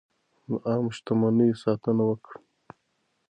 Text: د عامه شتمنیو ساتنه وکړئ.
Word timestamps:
د 0.49 0.51
عامه 0.67 0.91
شتمنیو 0.95 1.59
ساتنه 1.63 2.03
وکړئ. 2.09 2.37